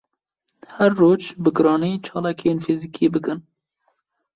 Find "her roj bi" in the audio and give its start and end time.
0.77-1.49